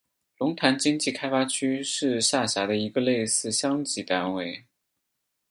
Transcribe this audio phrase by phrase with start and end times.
[0.39, 4.65] 龙潭经济开发区是下辖的一个类似乡级单位。